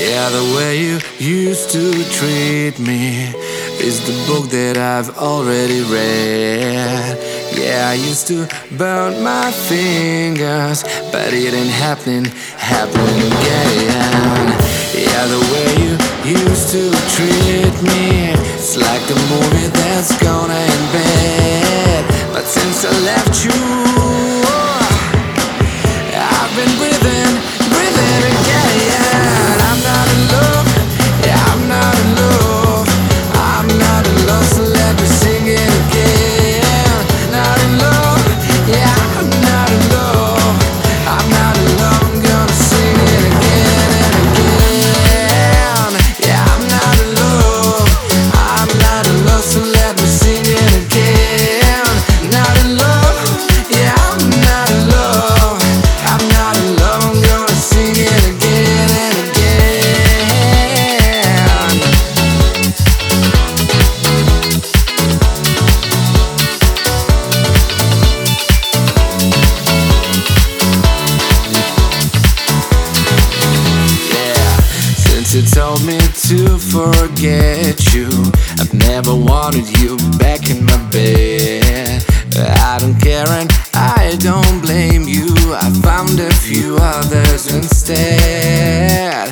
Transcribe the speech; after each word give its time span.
Yeah, 0.00 0.30
the 0.30 0.54
way 0.56 0.80
you 0.80 0.98
used 1.18 1.68
to 1.72 1.92
treat 2.08 2.78
me 2.78 3.34
is 3.78 4.00
the 4.08 4.16
book 4.26 4.48
that 4.48 4.78
I've 4.78 5.10
already 5.18 5.82
read. 5.82 7.18
Yeah, 7.52 7.90
I 7.90 7.94
used 7.94 8.26
to 8.28 8.48
burn 8.78 9.22
my 9.22 9.50
fingers, 9.52 10.84
but 11.12 11.34
it 11.34 11.52
ain't 11.52 11.68
happening, 11.68 12.24
happening 12.56 13.28
again. 13.28 14.46
Yeah, 14.96 15.24
the 15.34 15.42
way 15.52 15.68
you 15.84 15.92
used 16.48 16.72
to 16.72 16.88
treat 17.12 17.76
me, 17.84 18.32
it's 18.56 18.78
like 18.78 19.04
a 19.04 19.18
movie 19.28 19.68
that's 19.68 20.16
gonna 20.24 20.54
end. 20.54 22.06
But 22.32 22.44
since 22.46 22.86
I 22.86 22.92
left 23.04 23.44
you, 23.44 23.69
forget 76.70 77.92
you, 77.92 78.08
I've 78.60 78.72
never 78.72 79.14
wanted 79.14 79.66
you 79.78 79.96
back 80.18 80.48
in 80.48 80.64
my 80.64 80.76
bed. 80.90 82.04
I 82.36 82.78
don't 82.78 82.98
care 83.00 83.26
and 83.28 83.50
I 83.74 84.16
don't 84.20 84.60
blame 84.60 85.02
you. 85.08 85.26
I 85.52 85.68
found 85.82 86.20
a 86.20 86.32
few 86.32 86.76
others 86.80 87.52
instead. 87.52 89.29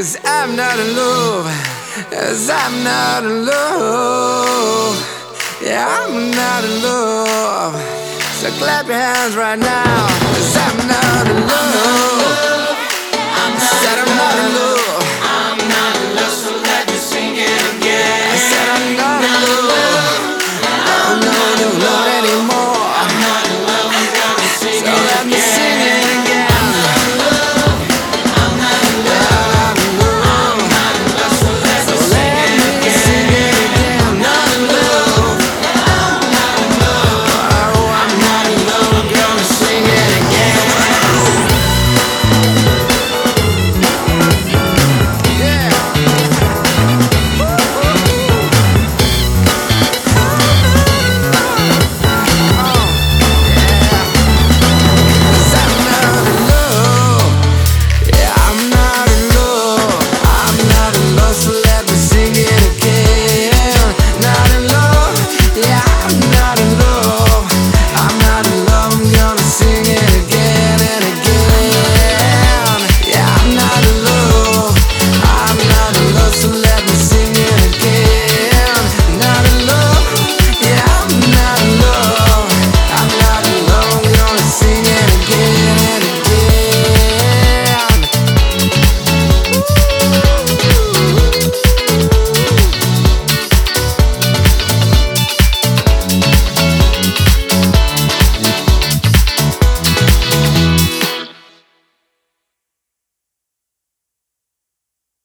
Cause 0.00 0.16
I'm 0.24 0.56
not 0.56 0.78
in 0.78 0.96
love, 0.96 1.44
cause 2.08 2.48
I'm 2.48 2.82
not 2.82 3.22
in 3.22 3.44
love. 3.44 4.96
Yeah, 5.62 5.84
I'm 5.86 6.30
not 6.30 6.64
in 6.64 6.82
love. 6.82 7.74
So 8.40 8.48
clap 8.52 8.86
your 8.86 8.96
hands 8.96 9.36
right 9.36 9.58
now, 9.58 10.06
cause 10.32 10.56
I'm 10.56 10.88
not 10.88 11.26
in 11.28 11.46
love. 11.46 11.99